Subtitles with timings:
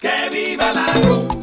[0.00, 1.39] Que viva la rumba,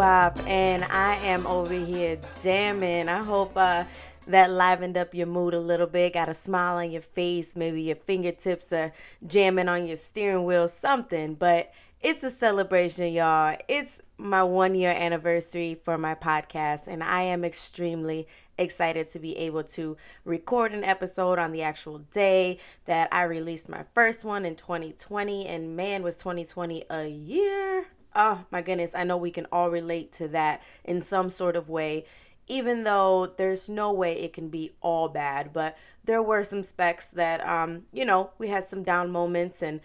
[0.00, 3.08] And I am over here jamming.
[3.08, 3.84] I hope uh,
[4.28, 6.14] that livened up your mood a little bit.
[6.14, 7.56] Got a smile on your face.
[7.56, 8.92] Maybe your fingertips are
[9.26, 11.34] jamming on your steering wheel, something.
[11.34, 13.56] But it's a celebration, y'all.
[13.66, 19.36] It's my one year anniversary for my podcast, and I am extremely excited to be
[19.36, 24.44] able to record an episode on the actual day that I released my first one
[24.44, 25.46] in 2020.
[25.46, 27.86] And man, was 2020 a year!
[28.18, 31.70] Oh my goodness, I know we can all relate to that in some sort of
[31.70, 32.04] way,
[32.48, 35.52] even though there's no way it can be all bad.
[35.52, 39.80] But there were some specs that, um, you know, we had some down moments and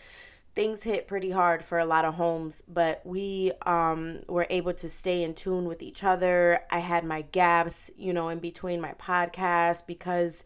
[0.56, 4.90] things hit pretty hard for a lot of homes, but we um, were able to
[4.90, 6.62] stay in tune with each other.
[6.72, 10.44] I had my gaps, you know, in between my podcasts because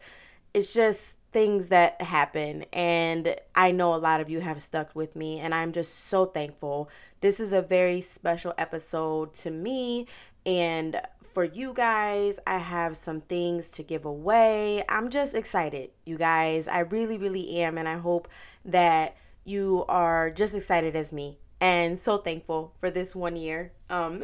[0.54, 2.64] it's just things that happen.
[2.72, 6.24] And I know a lot of you have stuck with me, and I'm just so
[6.24, 6.88] thankful.
[7.20, 10.06] This is a very special episode to me.
[10.46, 14.84] And for you guys, I have some things to give away.
[14.88, 16.68] I'm just excited, you guys.
[16.68, 17.76] I really, really am.
[17.76, 18.28] And I hope
[18.64, 24.22] that you are just excited as me and so thankful for this one year um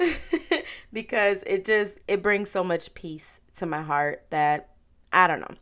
[0.93, 4.69] because it just it brings so much peace to my heart that
[5.13, 5.55] i don't know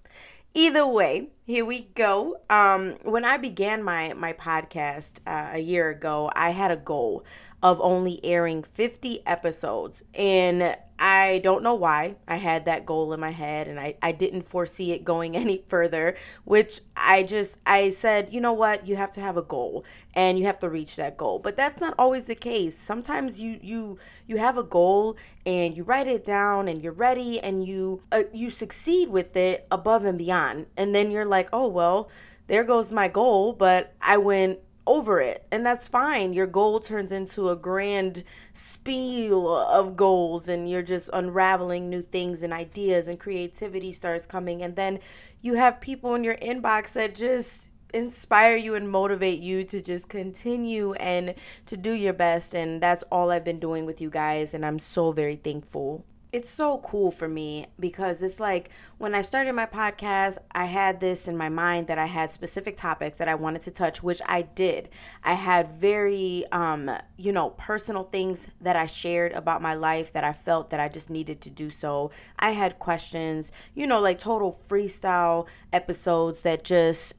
[0.54, 2.36] either way here we go.
[2.48, 7.24] Um when i began my my podcast uh, a year ago i had a goal
[7.62, 13.18] of only airing 50 episodes and I don't know why I had that goal in
[13.18, 16.14] my head and I, I didn't foresee it going any further,
[16.44, 19.84] which I just I said, you know what, you have to have a goal
[20.14, 21.40] and you have to reach that goal.
[21.40, 22.78] But that's not always the case.
[22.78, 27.40] Sometimes you you you have a goal and you write it down and you're ready
[27.40, 30.66] and you uh, you succeed with it above and beyond.
[30.76, 32.10] And then you're like, "Oh, well,
[32.46, 36.32] there goes my goal, but I went over it and that's fine.
[36.32, 42.42] Your goal turns into a grand spiel of goals and you're just unraveling new things
[42.42, 44.62] and ideas and creativity starts coming.
[44.62, 44.98] And then
[45.40, 50.08] you have people in your inbox that just inspire you and motivate you to just
[50.08, 51.34] continue and
[51.66, 54.78] to do your best and that's all I've been doing with you guys and I'm
[54.78, 59.66] so very thankful it's so cool for me because it's like when I started my
[59.66, 63.60] podcast, I had this in my mind that I had specific topics that I wanted
[63.62, 64.88] to touch, which I did.
[65.22, 70.24] I had very, um, you know, personal things that I shared about my life that
[70.24, 72.10] I felt that I just needed to do so.
[72.38, 77.12] I had questions, you know, like total freestyle episodes that just,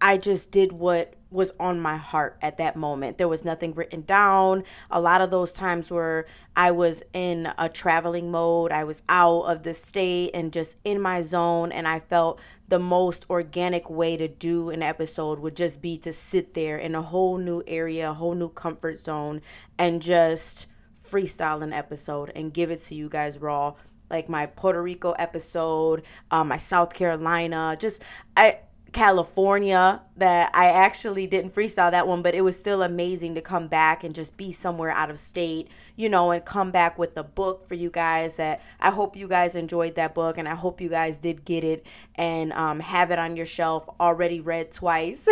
[0.00, 3.18] I just did what was on my heart at that moment.
[3.18, 4.64] There was nothing written down.
[4.90, 6.26] A lot of those times where
[6.56, 11.00] I was in a traveling mode, I was out of the state and just in
[11.00, 15.80] my zone, and I felt the most organic way to do an episode would just
[15.80, 19.40] be to sit there in a whole new area, a whole new comfort zone,
[19.78, 20.66] and just
[21.02, 23.74] freestyle an episode and give it to you guys raw.
[24.08, 26.02] Like my Puerto Rico episode,
[26.32, 28.02] uh, my South Carolina, just
[28.36, 28.58] I
[28.92, 33.68] California that I actually didn't freestyle that one, but it was still amazing to come
[33.68, 37.22] back and just be somewhere out of state, you know, and come back with a
[37.22, 40.80] book for you guys that I hope you guys enjoyed that book and I hope
[40.80, 41.86] you guys did get it
[42.16, 45.28] and um, have it on your shelf already read twice.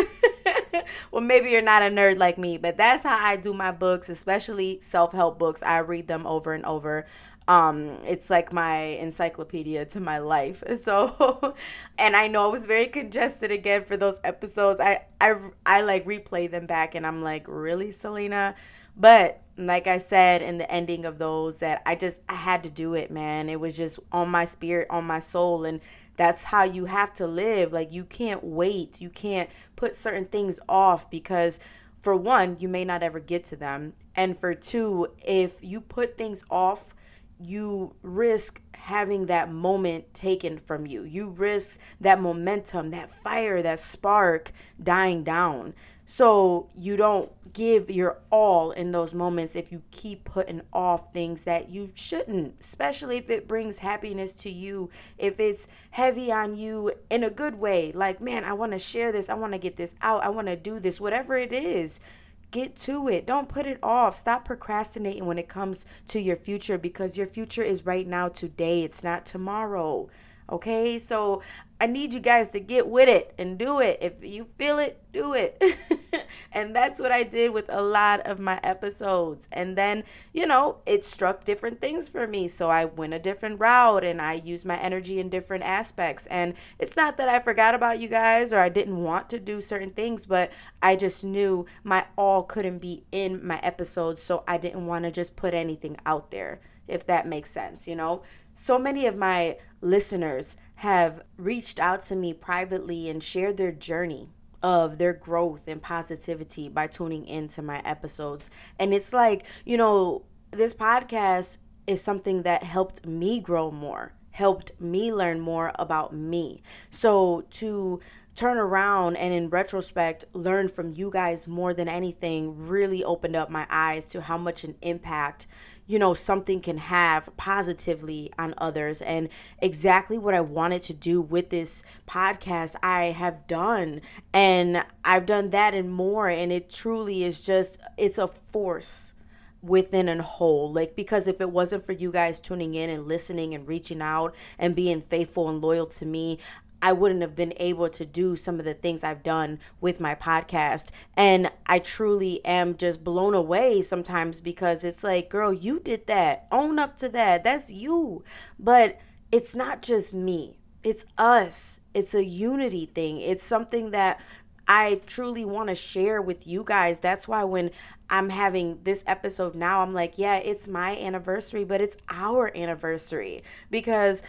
[1.11, 4.09] well, maybe you're not a nerd like me, but that's how I do my books,
[4.09, 5.63] especially self help books.
[5.63, 7.07] I read them over and over
[7.49, 10.63] um it's like my encyclopedia to my life.
[10.79, 11.55] So
[11.99, 14.79] and i know i was very congested again for those episodes.
[14.81, 15.35] I i,
[15.67, 18.55] I like replay them back and i'm like really celina?
[18.97, 22.71] But like i said in the ending of those that i just i had to
[22.71, 23.49] do it man.
[23.49, 25.81] It was just on my spirit on my soul and
[26.17, 27.73] that's how you have to live.
[27.73, 29.01] Like you can't wait.
[29.01, 31.61] You can't put certain things off because
[32.01, 33.95] for one you may not ever get to them.
[34.15, 36.95] And for two if you put things off
[37.41, 41.03] you risk having that moment taken from you.
[41.03, 44.53] You risk that momentum, that fire, that spark
[44.83, 45.75] dying down.
[46.11, 51.45] So you don't give your all in those moments if you keep putting off things
[51.45, 54.89] that you shouldn't, especially if it brings happiness to you,
[55.19, 57.93] if it's heavy on you in a good way.
[57.93, 60.47] Like, man, I want to share this, I want to get this out, I want
[60.47, 62.01] to do this, whatever it is.
[62.51, 63.27] Get to it.
[63.27, 64.17] Don't put it off.
[64.17, 68.85] Stop procrastinating when it comes to your future because your future is right now, today.
[68.85, 70.09] It's not tomorrow.
[70.51, 71.43] Okay, so
[71.79, 73.99] I need you guys to get with it and do it.
[74.01, 75.63] If you feel it, do it.
[76.53, 79.49] and that's what I did with a lot of my episodes.
[79.53, 82.49] And then, you know, it struck different things for me.
[82.49, 86.27] So I went a different route and I used my energy in different aspects.
[86.27, 89.61] And it's not that I forgot about you guys or I didn't want to do
[89.61, 90.51] certain things, but
[90.83, 94.23] I just knew my all couldn't be in my episodes.
[94.23, 97.97] So I didn't want to just put anything out there, if that makes sense, you
[97.97, 98.23] know?
[98.55, 104.31] So many of my listeners have reached out to me privately and shared their journey
[104.63, 108.51] of their growth and positivity by tuning into my episodes.
[108.79, 114.73] And it's like, you know, this podcast is something that helped me grow more, helped
[114.81, 116.63] me learn more about me.
[116.91, 118.01] So to
[118.35, 123.51] turn around and in retrospect learn from you guys more than anything really opened up
[123.51, 125.49] my eyes to how much an impact
[125.89, 129.01] you know, something can have positively on others.
[129.01, 129.31] And
[129.61, 134.03] exactly what I wanted to do with this podcast, I have done.
[134.33, 136.29] And I've done that and more.
[136.29, 139.15] And it truly is just, it's a force
[139.61, 143.57] within a whole like because if it wasn't for you guys tuning in and listening
[143.57, 146.39] and reaching out and being faithful and loyal to me
[146.81, 150.15] I wouldn't have been able to do some of the things I've done with my
[150.15, 150.91] podcast.
[151.17, 156.47] And I truly am just blown away sometimes because it's like, girl, you did that.
[156.53, 157.45] Own up to that.
[157.45, 158.23] That's you.
[158.59, 158.99] But
[159.33, 161.81] it's not just me, it's us.
[161.95, 163.21] It's a unity thing.
[163.21, 164.21] It's something that
[164.67, 166.99] I truly want to share with you guys.
[166.99, 167.71] That's why when
[168.11, 173.43] I'm having this episode now, I'm like, yeah, it's my anniversary, but it's our anniversary
[173.71, 174.23] because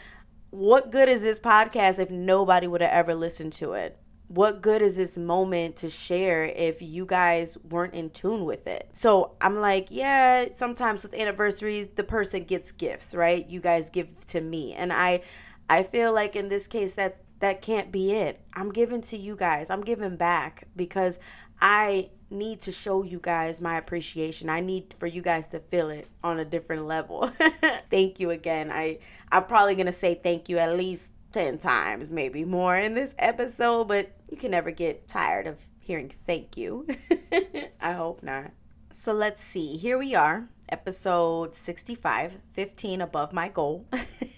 [0.51, 3.97] what good is this podcast if nobody would have ever listened to it?
[4.27, 8.89] What good is this moment to share if you guys weren't in tune with it?
[8.93, 13.47] So I'm like, yeah, sometimes with anniversaries, the person gets gifts, right?
[13.49, 14.73] You guys give to me.
[14.73, 15.21] And I
[15.69, 18.41] I feel like in this case that that can't be it.
[18.53, 19.69] I'm giving to you guys.
[19.69, 21.19] I'm giving back because
[21.61, 24.49] I need to show you guys my appreciation.
[24.49, 27.27] I need for you guys to feel it on a different level.
[27.89, 28.71] thank you again.
[28.71, 28.99] I
[29.31, 33.13] I'm probably going to say thank you at least 10 times, maybe more in this
[33.19, 36.87] episode, but you can never get tired of hearing thank you.
[37.81, 38.51] I hope not.
[38.91, 39.77] So let's see.
[39.77, 43.85] Here we are, episode 65, 15 above my goal.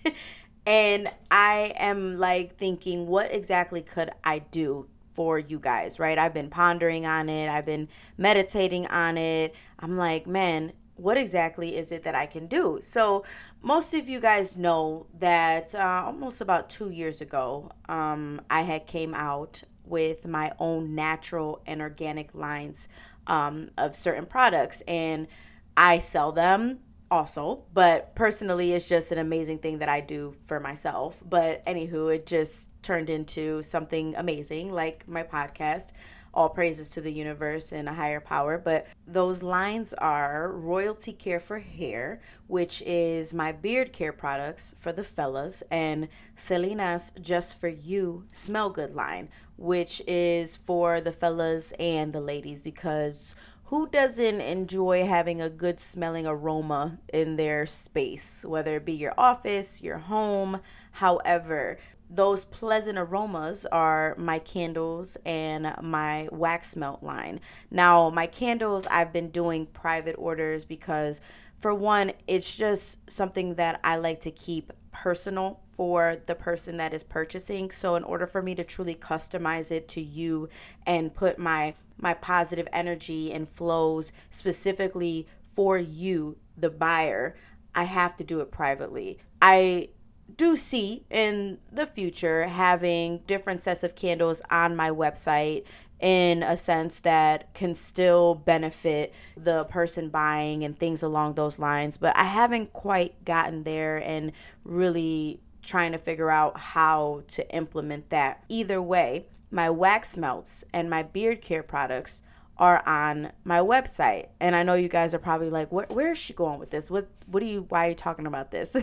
[0.66, 6.18] and I am like thinking, what exactly could I do for you guys, right?
[6.18, 9.56] I've been pondering on it, I've been meditating on it.
[9.80, 12.80] I'm like, man, what exactly is it that I can do?
[12.82, 13.26] So,
[13.64, 18.88] most of you guys know that uh, almost about two years ago, um, I had
[18.88, 22.88] came out with my own natural and organic lines
[23.28, 25.28] um, of certain products, and
[25.76, 26.80] I sell them
[27.12, 27.66] also.
[27.74, 31.22] But personally, it's just an amazing thing that I do for myself.
[31.30, 35.92] But anywho, it just turned into something amazing, like my podcast
[36.34, 38.58] all praises to the universe and a higher power.
[38.58, 44.92] But those lines are Royalty Care for Hair, which is my beard care products for
[44.92, 51.74] the fellas, and Celina's Just for You Smell Good line, which is for the fellas
[51.74, 53.36] and the ladies because
[53.72, 59.14] who doesn't enjoy having a good smelling aroma in their space, whether it be your
[59.18, 60.60] office, your home,
[60.92, 61.80] however?
[62.14, 67.40] those pleasant aromas are my candles and my wax melt line.
[67.70, 71.22] Now, my candles, I've been doing private orders because,
[71.58, 76.94] for one, it's just something that I like to keep personal for the person that
[76.94, 77.72] is purchasing.
[77.72, 80.50] So, in order for me to truly customize it to you
[80.86, 87.36] and put my my positive energy and flows specifically for you, the buyer,
[87.76, 89.20] I have to do it privately.
[89.42, 89.90] I
[90.38, 95.66] do see in the future having different sets of candles on my website
[96.00, 101.98] in a sense that can still benefit the person buying and things along those lines.
[101.98, 104.32] But I haven't quite gotten there and
[104.64, 108.44] really trying to figure out how to implement that.
[108.50, 112.24] Either way, my wax melts and my beard care products
[112.58, 114.28] are on my website.
[114.40, 116.92] And I know you guys are probably like, where, where is she going with this?
[116.92, 118.76] What what are you why are you talking about this?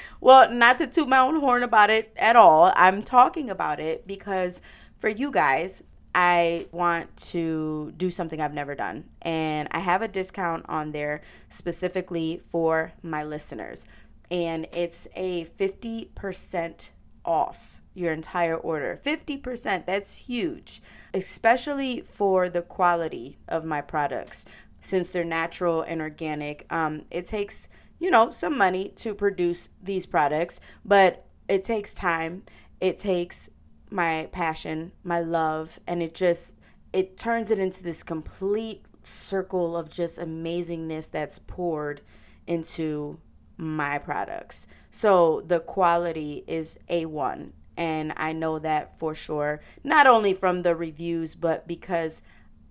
[0.20, 2.72] well, not to toot my own horn about it at all.
[2.76, 4.62] I'm talking about it because
[4.98, 5.82] for you guys,
[6.14, 9.04] I want to do something I've never done.
[9.22, 13.86] And I have a discount on there specifically for my listeners.
[14.30, 16.90] And it's a 50%
[17.24, 18.98] off your entire order.
[19.04, 20.82] 50%, that's huge,
[21.14, 24.44] especially for the quality of my products.
[24.80, 30.06] Since they're natural and organic, um, it takes, you know, some money to produce these
[30.06, 32.44] products, but it takes time.
[32.80, 33.50] It takes
[33.90, 36.56] my passion, my love, and it just
[36.92, 42.00] it turns it into this complete circle of just amazingness that's poured
[42.46, 43.18] into
[43.56, 44.66] my products.
[44.90, 50.76] So the quality is A1 and I know that for sure, not only from the
[50.76, 52.20] reviews but because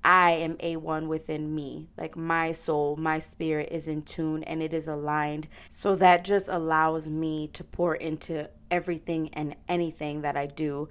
[0.04, 1.90] I am A1 within me.
[1.98, 5.48] Like my soul, my spirit is in tune and it is aligned.
[5.68, 10.88] So that just allows me to pour into everything and anything that I do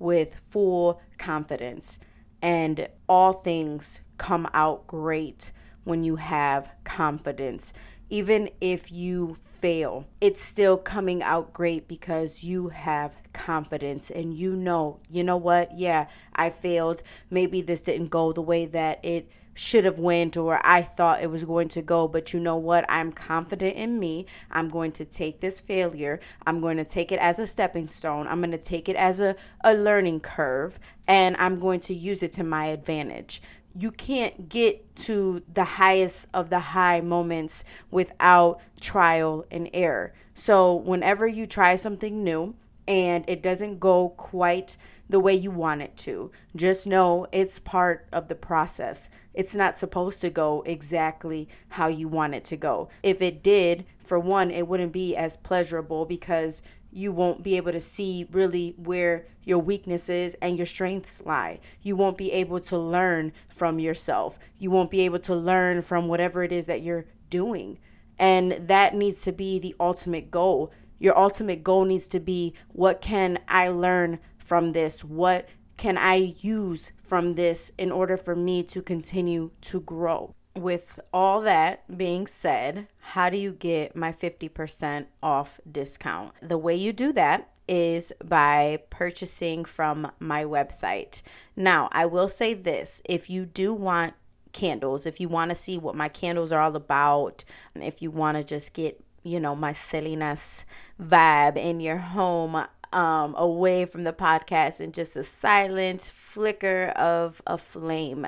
[0.00, 2.00] with full confidence.
[2.42, 5.52] And all things come out great
[5.84, 7.72] when you have confidence.
[8.08, 14.10] Even if you fail, it's still coming out great because you have confidence.
[14.10, 15.76] And you know, you know what?
[15.76, 17.02] Yeah, I failed.
[17.30, 21.30] Maybe this didn't go the way that it should have went or I thought it
[21.30, 22.84] was going to go but you know what?
[22.88, 24.26] I'm confident in me.
[24.50, 26.20] I'm going to take this failure.
[26.46, 28.26] I'm going to take it as a stepping stone.
[28.26, 32.22] I'm going to take it as a, a learning curve and I'm going to use
[32.22, 33.42] it to my advantage.
[33.76, 40.14] You can't get to the highest of the high moments without trial and error.
[40.34, 42.54] So whenever you try something new
[42.86, 44.76] and it doesn't go quite
[45.08, 46.30] the way you want it to.
[46.54, 49.10] Just know it's part of the process.
[49.34, 52.88] It's not supposed to go exactly how you want it to go.
[53.02, 57.72] If it did, for one, it wouldn't be as pleasurable because you won't be able
[57.72, 61.60] to see really where your weaknesses and your strengths lie.
[61.82, 64.38] You won't be able to learn from yourself.
[64.58, 67.78] You won't be able to learn from whatever it is that you're doing.
[68.18, 70.72] And that needs to be the ultimate goal.
[71.00, 75.02] Your ultimate goal needs to be what can I learn from this?
[75.02, 80.34] What can I use from this in order for me to continue to grow?
[80.54, 86.34] With all that being said, how do you get my 50% off discount?
[86.42, 91.22] The way you do that is by purchasing from my website.
[91.56, 94.14] Now, I will say this if you do want
[94.52, 98.36] candles, if you want to see what my candles are all about, if you want
[98.36, 100.64] to just get you know my silliness
[101.00, 107.40] vibe in your home um, away from the podcast and just a silent flicker of
[107.46, 108.26] a flame,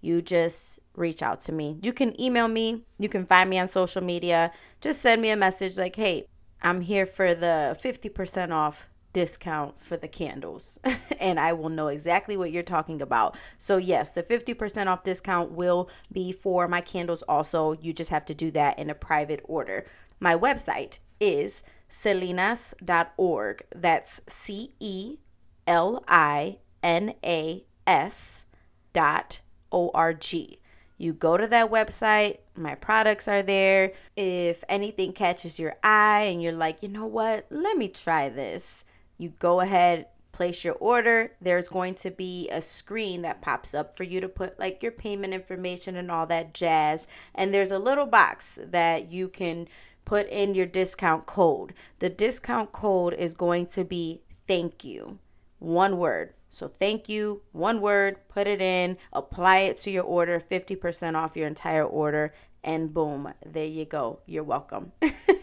[0.00, 1.78] you just reach out to me.
[1.82, 4.52] You can email me, you can find me on social media.
[4.80, 6.26] Just send me a message like, hey,
[6.62, 10.78] I'm here for the 50% off discount for the candles
[11.20, 13.36] and I will know exactly what you're talking about.
[13.58, 17.72] So yes, the 50% off discount will be for my candles also.
[17.72, 19.84] You just have to do that in a private order.
[20.20, 23.62] My website is celinas.org.
[23.74, 25.16] That's C E
[25.66, 28.44] L I N A S
[28.92, 29.40] dot
[29.72, 30.60] O R G.
[30.98, 33.92] You go to that website, my products are there.
[34.16, 38.84] If anything catches your eye and you're like, you know what, let me try this,
[39.16, 41.32] you go ahead, place your order.
[41.40, 44.92] There's going to be a screen that pops up for you to put like your
[44.92, 47.06] payment information and all that jazz.
[47.34, 49.68] And there's a little box that you can
[50.04, 51.74] put in your discount code.
[51.98, 55.18] The discount code is going to be thank you.
[55.58, 56.34] One word.
[56.48, 61.36] So thank you, one word, put it in, apply it to your order, 50% off
[61.36, 64.20] your entire order, and boom, there you go.
[64.26, 64.92] You're welcome.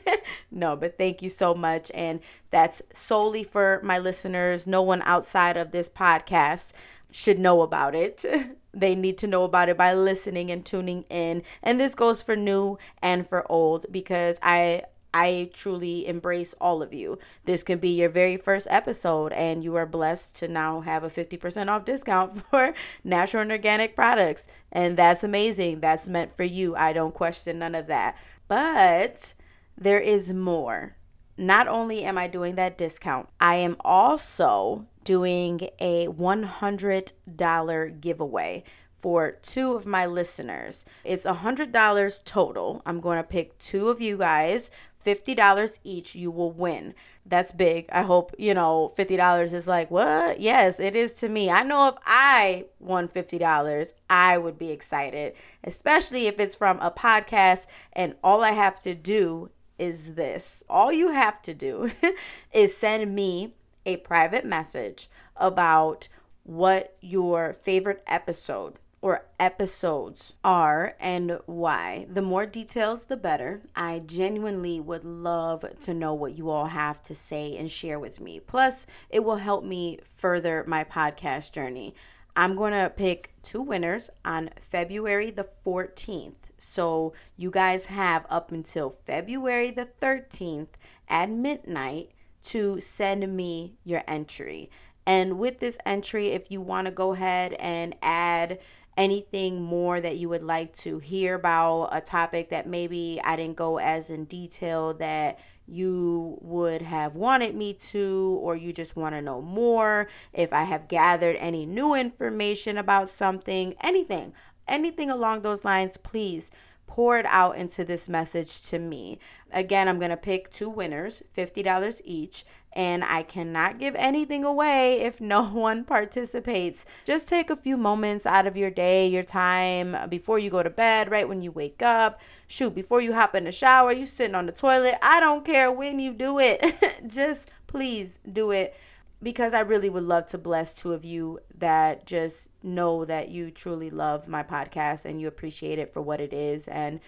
[0.52, 1.92] no, but thank you so much.
[1.96, 2.20] And
[2.52, 4.68] that's solely for my listeners.
[4.68, 6.74] No one outside of this podcast
[7.12, 8.26] should know about it.
[8.74, 11.44] they need to know about it by listening and tuning in.
[11.64, 14.84] And this goes for new and for old because I
[15.14, 17.18] I truly embrace all of you.
[17.46, 21.10] This can be your very first episode, and you are blessed to now have a
[21.10, 22.74] 50% off discount for
[23.04, 24.48] natural and organic products.
[24.72, 25.80] And that's amazing.
[25.80, 26.76] That's meant for you.
[26.76, 28.16] I don't question none of that.
[28.48, 29.34] But
[29.76, 30.98] there is more.
[31.36, 38.62] Not only am I doing that discount, I am also doing a $100 giveaway
[38.94, 40.84] for two of my listeners.
[41.06, 42.82] It's $100 total.
[42.86, 44.70] I'm going to pick two of you guys,
[45.06, 46.14] $50 each.
[46.14, 46.94] You will win.
[47.26, 47.86] That's big.
[47.90, 50.42] I hope, you know, $50 is like, what?
[50.42, 51.50] Yes, it is to me.
[51.50, 56.92] I know if I won $50, I would be excited, especially if it's from a
[56.92, 60.66] podcast and all I have to do is this.
[60.70, 61.92] All you have to do
[62.52, 63.54] is send me
[63.88, 66.08] a private message about
[66.44, 72.06] what your favorite episode or episodes are and why.
[72.10, 73.62] The more details, the better.
[73.76, 78.20] I genuinely would love to know what you all have to say and share with
[78.20, 78.40] me.
[78.40, 81.96] Plus, it will help me further my podcast journey.
[82.36, 86.52] I'm going to pick two winners on February the 14th.
[86.58, 90.68] So you guys have up until February the 13th
[91.08, 92.12] at midnight
[92.48, 94.70] to send me your entry.
[95.06, 98.60] And with this entry, if you want to go ahead and add
[98.98, 103.56] anything more that you would like to hear about, a topic that maybe I didn't
[103.56, 109.14] go as in detail that you would have wanted me to, or you just want
[109.14, 114.34] to know more, if I have gathered any new information about something, anything,
[114.68, 116.52] anything along those lines, please
[116.88, 119.20] pour it out into this message to me.
[119.52, 125.02] Again, I'm going to pick two winners, $50 each, and I cannot give anything away
[125.02, 126.86] if no one participates.
[127.06, 130.70] Just take a few moments out of your day, your time before you go to
[130.70, 132.20] bed, right when you wake up.
[132.48, 134.96] Shoot, before you hop in the shower, you sitting on the toilet.
[135.02, 136.64] I don't care when you do it.
[137.08, 138.76] just please do it
[139.22, 143.50] because I really would love to bless two of you that just know that you
[143.52, 146.68] truly love my podcast and you appreciate it for what it is.
[146.68, 147.00] And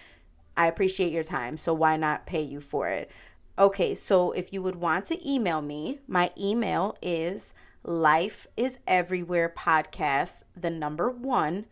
[0.57, 1.57] I appreciate your time.
[1.57, 3.11] So why not pay you for it?
[3.57, 9.53] Okay, so if you would want to email me, my email is life is everywhere
[9.55, 11.65] podcast, the number one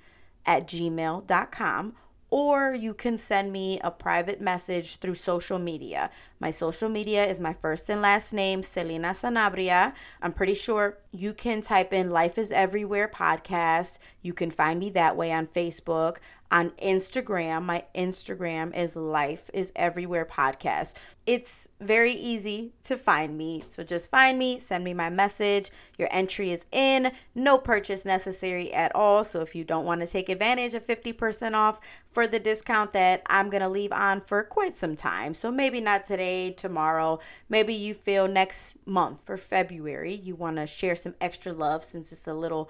[0.45, 1.93] at gmail.com
[2.29, 6.09] or you can send me a private message through social media.
[6.39, 9.93] My social media is my first and last name, Celina Sanabria.
[10.21, 13.97] I'm pretty sure you can type in Life is Everywhere podcast.
[14.21, 16.17] You can find me that way on Facebook
[16.51, 17.63] on Instagram.
[17.63, 20.95] My Instagram is Life is Everywhere Podcast.
[21.25, 23.63] It's very easy to find me.
[23.67, 25.69] So just find me, send me my message.
[25.97, 29.25] Your entry is in, no purchase necessary at all.
[29.25, 33.23] So if you don't want to take advantage of 50% off for the discount that
[33.27, 35.33] I'm going to leave on for quite some time.
[35.33, 36.26] So maybe not today,
[36.57, 37.19] tomorrow.
[37.49, 42.11] Maybe you feel next month for February you want to share some extra love since
[42.11, 42.69] it's a little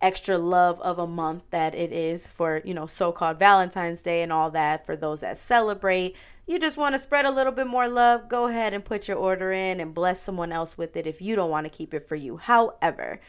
[0.00, 4.22] extra love of a month that it is for, you know, so called Valentine's Day
[4.22, 6.16] and all that for those that celebrate.
[6.46, 9.16] You just want to spread a little bit more love, go ahead and put your
[9.16, 12.06] order in and bless someone else with it if you don't want to keep it
[12.06, 12.36] for you.
[12.36, 13.20] However,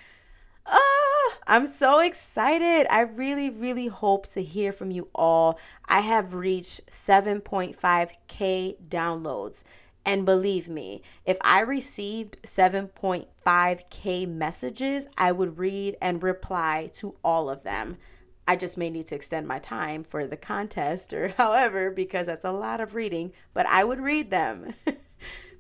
[1.49, 2.87] I'm so excited.
[2.91, 5.57] I really, really hope to hear from you all.
[5.85, 9.63] I have reached 7.5K downloads.
[10.05, 17.49] And believe me, if I received 7.5K messages, I would read and reply to all
[17.49, 17.97] of them.
[18.45, 22.45] I just may need to extend my time for the contest or however, because that's
[22.45, 24.73] a lot of reading, but I would read them.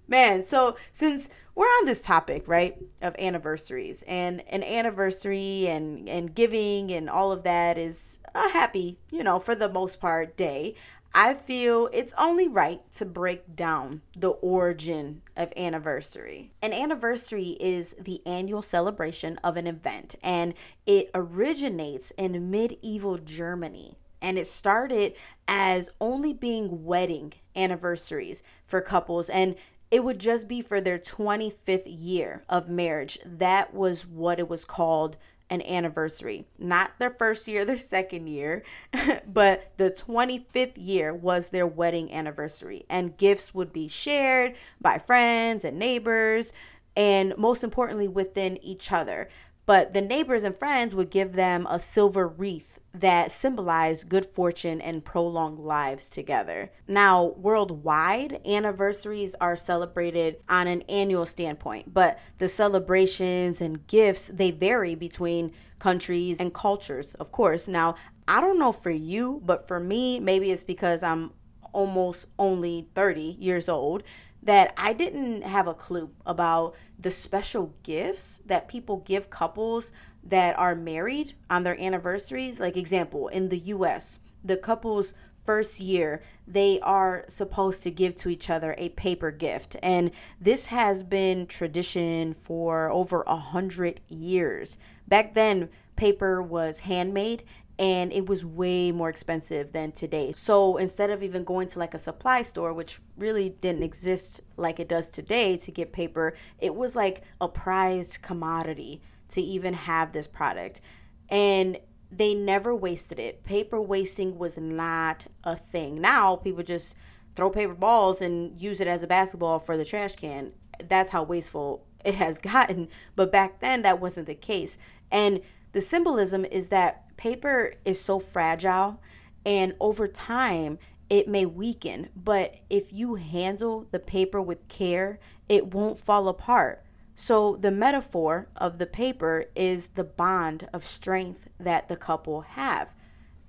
[0.07, 6.33] Man, so since we're on this topic, right, of anniversaries and an anniversary and, and
[6.33, 10.75] giving and all of that is a happy, you know, for the most part, day.
[11.13, 16.51] I feel it's only right to break down the origin of anniversary.
[16.61, 20.53] An anniversary is the annual celebration of an event, and
[20.85, 23.97] it originates in medieval Germany.
[24.21, 25.13] And it started
[25.47, 29.55] as only being wedding anniversaries for couples, and
[29.89, 33.19] it would just be for their 25th year of marriage.
[33.25, 35.17] That was what it was called
[35.49, 36.45] an anniversary.
[36.57, 38.63] Not their first year, their second year,
[39.27, 42.85] but the 25th year was their wedding anniversary.
[42.89, 46.51] And gifts would be shared by friends and neighbors,
[46.95, 49.29] and most importantly, within each other.
[49.67, 54.79] But the neighbors and friends would give them a silver wreath that symbolized good fortune
[54.79, 56.71] and prolonged lives together.
[56.87, 64.51] Now, worldwide, anniversaries are celebrated on an annual standpoint, but the celebrations and gifts they
[64.51, 67.67] vary between countries and cultures, of course.
[67.67, 71.33] Now, I don't know for you, but for me, maybe it's because I'm
[71.73, 74.01] almost only 30 years old
[74.47, 79.91] that I didn't have a clue about the special gifts that people give couples
[80.23, 82.57] that are married on their anniversaries.
[82.57, 88.29] Like, example, in the US, the couple's first year, they are supposed to give to
[88.29, 89.75] each other a paper gift.
[89.83, 94.77] And this has been tradition for over a hundred years.
[95.09, 97.43] Back then, paper was handmade
[97.79, 100.33] and it was way more expensive than today.
[100.35, 104.79] So instead of even going to like a supply store, which really didn't exist like
[104.79, 110.11] it does today to get paper, it was like a prized commodity to even have
[110.11, 110.81] this product.
[111.29, 111.77] And
[112.11, 113.43] they never wasted it.
[113.43, 116.01] Paper wasting was not a thing.
[116.01, 116.95] Now people just
[117.35, 120.53] throw paper balls and use it as a basketball for the trash can.
[120.83, 122.87] That's how wasteful it has gotten.
[123.15, 124.79] But back then, that wasn't the case.
[125.11, 125.41] And
[125.73, 129.01] the symbolism is that paper is so fragile,
[129.45, 132.09] and over time, it may weaken.
[132.15, 136.83] But if you handle the paper with care, it won't fall apart.
[137.15, 142.93] So, the metaphor of the paper is the bond of strength that the couple have.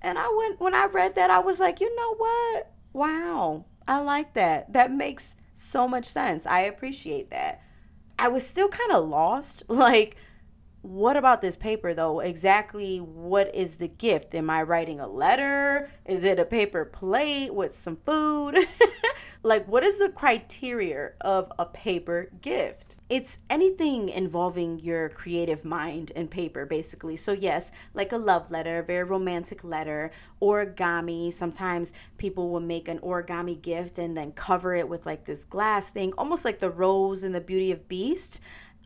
[0.01, 2.71] And I went, when I read that, I was like, you know what?
[2.93, 4.73] Wow, I like that.
[4.73, 6.47] That makes so much sense.
[6.47, 7.61] I appreciate that.
[8.17, 9.63] I was still kind of lost.
[9.69, 10.15] Like,
[10.81, 12.19] what about this paper though?
[12.21, 14.33] Exactly what is the gift?
[14.33, 15.89] Am I writing a letter?
[16.05, 18.55] Is it a paper plate with some food?
[19.43, 22.95] like, what is the criteria of a paper gift?
[23.09, 27.15] It's anything involving your creative mind and paper, basically.
[27.15, 30.11] So, yes, like a love letter, a very romantic letter,
[30.41, 31.33] origami.
[31.33, 35.89] Sometimes people will make an origami gift and then cover it with like this glass
[35.89, 38.39] thing, almost like the rose in the Beauty of Beast.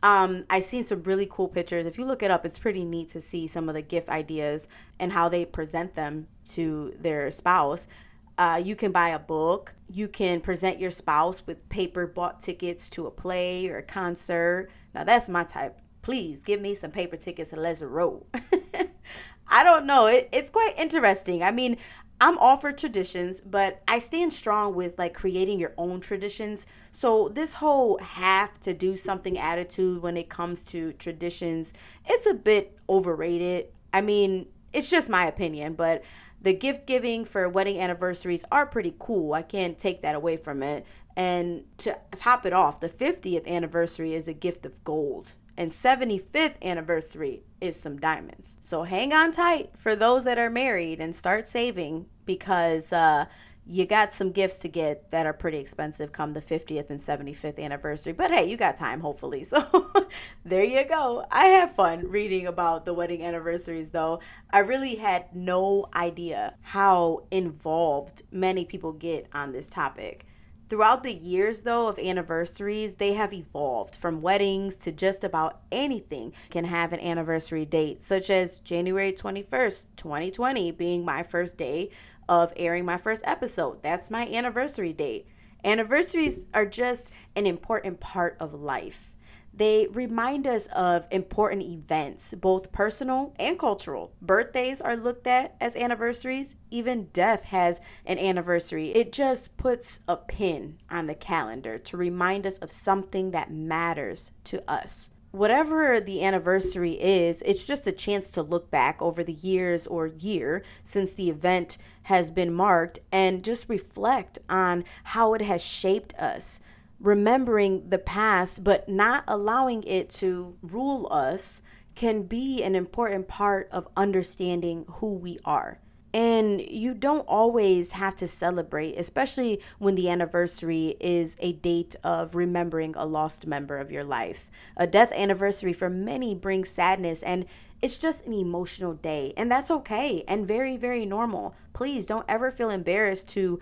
[0.04, 1.86] Um, I've seen some really cool pictures.
[1.86, 4.68] If you look it up, it's pretty neat to see some of the gift ideas
[5.00, 7.88] and how they present them to their spouse.
[8.36, 9.74] Uh, you can buy a book.
[9.88, 14.68] You can present your spouse with paper bought tickets to a play or a concert.
[14.94, 15.80] Now, that's my type.
[16.02, 18.26] Please give me some paper tickets and let's roll.
[19.48, 20.06] I don't know.
[20.06, 21.42] It, it's quite interesting.
[21.42, 21.78] I mean,
[22.20, 26.66] I'm all for traditions, but I stand strong with like creating your own traditions.
[26.92, 31.72] So this whole have to do something attitude when it comes to traditions,
[32.06, 33.66] it's a bit overrated.
[33.92, 36.02] I mean, it's just my opinion, but
[36.40, 39.32] the gift giving for wedding anniversaries are pretty cool.
[39.32, 40.86] I can't take that away from it.
[41.16, 46.60] And to top it off, the 50th anniversary is a gift of gold and 75th
[46.62, 48.56] anniversary is some diamonds.
[48.60, 53.26] So hang on tight for those that are married and start saving because uh,
[53.66, 57.58] you got some gifts to get that are pretty expensive come the 50th and 75th
[57.58, 58.12] anniversary.
[58.12, 59.44] But hey, you got time, hopefully.
[59.54, 60.08] So
[60.44, 61.24] there you go.
[61.30, 64.20] I have fun reading about the wedding anniversaries, though.
[64.50, 70.26] I really had no idea how involved many people get on this topic.
[70.74, 76.32] Throughout the years, though, of anniversaries, they have evolved from weddings to just about anything
[76.50, 81.90] can have an anniversary date, such as January 21st, 2020, being my first day
[82.28, 83.84] of airing my first episode.
[83.84, 85.28] That's my anniversary date.
[85.62, 89.12] Anniversaries are just an important part of life.
[89.56, 94.12] They remind us of important events, both personal and cultural.
[94.20, 96.56] Birthdays are looked at as anniversaries.
[96.70, 98.88] Even death has an anniversary.
[98.90, 104.32] It just puts a pin on the calendar to remind us of something that matters
[104.44, 105.10] to us.
[105.30, 110.06] Whatever the anniversary is, it's just a chance to look back over the years or
[110.06, 116.14] year since the event has been marked and just reflect on how it has shaped
[116.14, 116.60] us
[117.04, 121.62] remembering the past but not allowing it to rule us
[121.94, 125.78] can be an important part of understanding who we are.
[126.12, 132.34] And you don't always have to celebrate, especially when the anniversary is a date of
[132.34, 134.48] remembering a lost member of your life.
[134.76, 137.46] A death anniversary for many brings sadness and
[137.82, 141.54] it's just an emotional day, and that's okay and very, very normal.
[141.74, 143.60] Please don't ever feel embarrassed to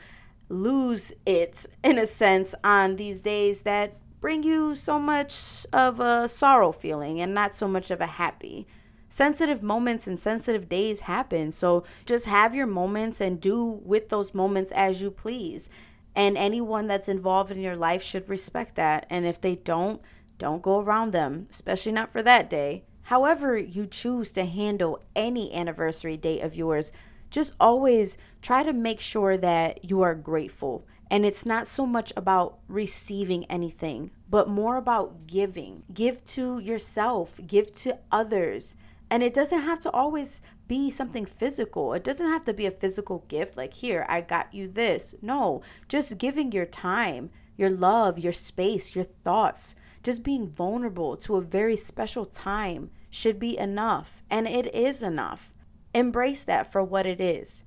[0.52, 6.28] lose it in a sense on these days that bring you so much of a
[6.28, 8.66] sorrow feeling and not so much of a happy.
[9.08, 14.34] Sensitive moments and sensitive days happen, so just have your moments and do with those
[14.34, 15.70] moments as you please.
[16.14, 19.06] And anyone that's involved in your life should respect that.
[19.08, 20.02] And if they don't,
[20.36, 22.84] don't go around them, especially not for that day.
[23.02, 26.92] However, you choose to handle any anniversary date of yours,
[27.32, 30.86] just always try to make sure that you are grateful.
[31.10, 35.82] And it's not so much about receiving anything, but more about giving.
[35.92, 38.76] Give to yourself, give to others.
[39.10, 41.92] And it doesn't have to always be something physical.
[41.92, 45.14] It doesn't have to be a physical gift like, here, I got you this.
[45.20, 51.36] No, just giving your time, your love, your space, your thoughts, just being vulnerable to
[51.36, 54.22] a very special time should be enough.
[54.30, 55.51] And it is enough.
[55.94, 57.64] Embrace that for what it is.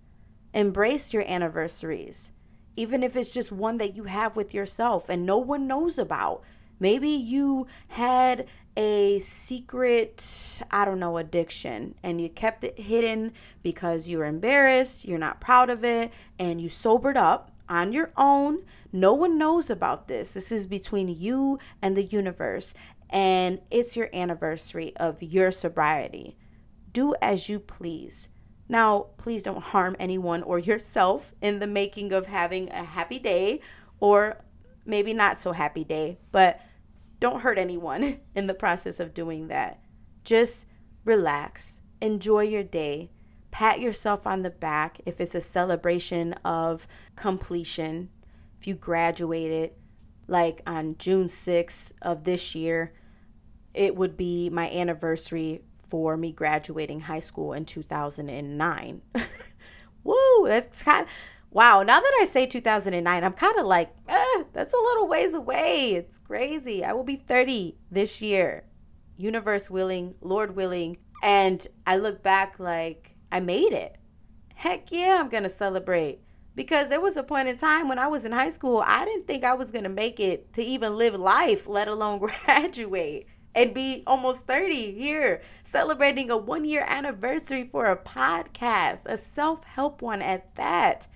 [0.54, 2.32] Embrace your anniversaries,
[2.76, 6.42] even if it's just one that you have with yourself and no one knows about.
[6.80, 13.34] Maybe you had a secret, I don't know, addiction and you kept it hidden
[13.64, 18.12] because you were embarrassed, you're not proud of it, and you sobered up on your
[18.18, 18.64] own.
[18.92, 20.34] No one knows about this.
[20.34, 22.74] This is between you and the universe,
[23.10, 26.38] and it's your anniversary of your sobriety.
[26.96, 28.30] Do as you please.
[28.70, 33.60] Now, please don't harm anyone or yourself in the making of having a happy day
[34.00, 34.46] or
[34.86, 36.62] maybe not so happy day, but
[37.20, 39.82] don't hurt anyone in the process of doing that.
[40.24, 40.68] Just
[41.04, 43.12] relax, enjoy your day,
[43.52, 48.10] pat yourself on the back if it's a celebration of completion.
[48.58, 49.72] If you graduated,
[50.28, 52.94] like on June 6th of this year,
[53.74, 55.62] it would be my anniversary
[55.96, 59.02] for me graduating high school in 2009.
[60.04, 61.12] Woo, that's kind of
[61.52, 61.84] wow.
[61.84, 65.94] Now that I say 2009, I'm kind of like, eh, that's a little ways away.
[65.94, 66.84] It's crazy.
[66.84, 68.66] I will be 30 this year,
[69.16, 70.98] universe willing, Lord willing.
[71.24, 73.96] And I look back like I made it.
[74.54, 76.20] Heck yeah, I'm going to celebrate.
[76.56, 79.28] Because there was a point in time when I was in high school, I didn't
[79.28, 83.74] think I was going to make it to even live life, let alone graduate and
[83.74, 90.02] be almost 30 here, celebrating a one year anniversary for a podcast, a self help
[90.02, 91.08] one at that.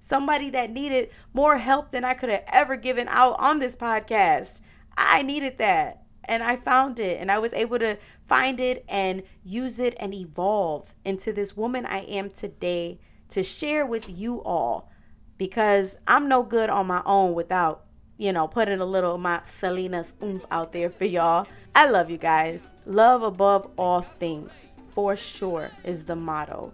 [0.00, 4.62] Somebody that needed more help than I could have ever given out on this podcast.
[4.96, 6.02] I needed that.
[6.24, 10.14] And I found it, and I was able to find it and use it and
[10.14, 13.00] evolve into this woman I am today
[13.30, 14.88] to share with you all
[15.36, 17.84] because I'm no good on my own without
[18.18, 21.46] you know, putting a little my Celina's oomph out there for y'all.
[21.74, 22.72] I love you guys.
[22.86, 26.72] Love above all things, for sure, is the motto.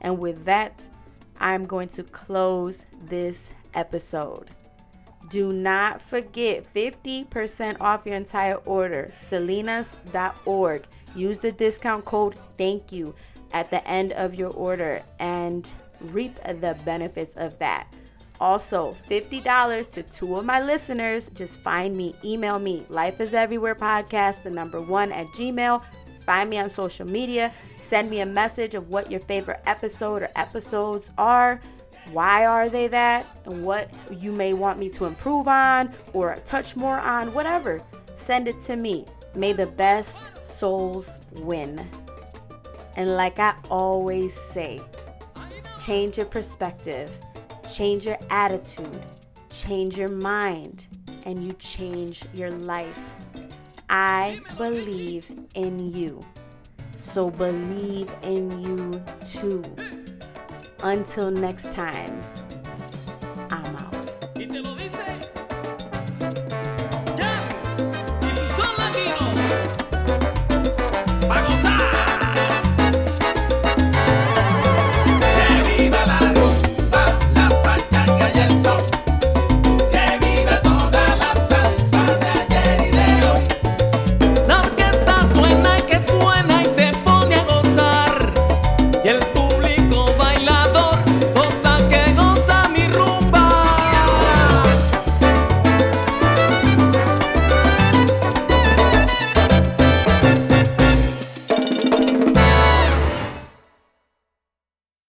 [0.00, 0.86] And with that,
[1.38, 4.50] I'm going to close this episode.
[5.28, 9.08] Do not forget 50% off your entire order.
[9.10, 10.84] Celinas.org.
[11.14, 13.14] Use the discount code thank you
[13.52, 17.92] at the end of your order and reap the benefits of that.
[18.40, 21.30] Also, $50 to two of my listeners.
[21.34, 25.82] Just find me, email me, Life is Everywhere Podcast, the number one at Gmail.
[26.24, 27.52] Find me on social media.
[27.78, 31.60] Send me a message of what your favorite episode or episodes are.
[32.12, 33.26] Why are they that?
[33.44, 37.82] And what you may want me to improve on or touch more on, whatever.
[38.16, 39.04] Send it to me.
[39.34, 41.86] May the best souls win.
[42.96, 44.80] And like I always say,
[45.78, 47.10] change your perspective
[47.62, 49.02] change your attitude,
[49.50, 50.86] change your mind,
[51.24, 53.14] and you change your life.
[53.88, 56.20] I believe in you.
[56.94, 59.62] So believe in you too.
[60.82, 62.20] Until next time.